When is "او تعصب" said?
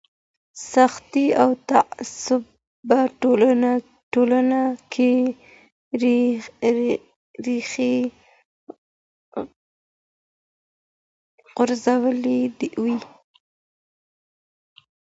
1.41-2.43